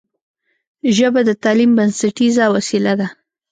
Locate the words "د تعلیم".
1.27-1.71